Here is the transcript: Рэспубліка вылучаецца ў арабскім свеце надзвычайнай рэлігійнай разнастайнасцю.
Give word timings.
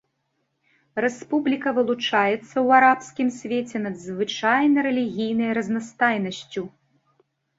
Рэспубліка 1.03 1.69
вылучаецца 1.77 2.39
ў 2.39 2.67
арабскім 2.79 3.27
свеце 3.39 3.77
надзвычайнай 3.85 4.83
рэлігійнай 4.89 5.49
разнастайнасцю. 5.61 6.63